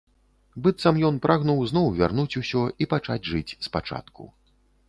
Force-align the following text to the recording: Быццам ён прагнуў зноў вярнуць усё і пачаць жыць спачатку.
Быццам 0.67 0.95
ён 1.09 1.19
прагнуў 1.25 1.61
зноў 1.71 1.87
вярнуць 1.99 2.37
усё 2.43 2.65
і 2.85 2.91
пачаць 2.95 3.21
жыць 3.33 3.57
спачатку. 3.67 4.21